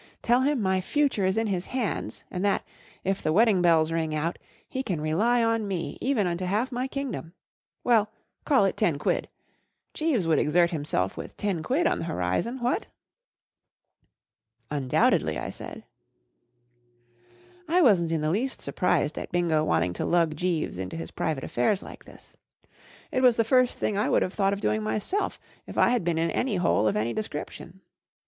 [0.23, 2.63] Tell him my future is in his hands, and that,
[3.03, 6.87] if the wedding bells ring out, he can rely on me, even unto half my
[6.87, 7.33] kingdom
[7.83, 8.09] Well,
[8.43, 9.29] call it ten quid*
[9.93, 12.87] Jeeves would exert himself with ten quid on the horizon, what?"
[14.15, 15.83] '* Undoubtedly," I said.
[17.67, 21.43] I wasn't 111 the least surprised at Bingo wanting to lug Jeeves into his private
[21.43, 22.35] affairs like this*
[23.11, 26.03] It was the first thing I would have thought of doing myself if L had
[26.03, 27.81] been in any hole of any description.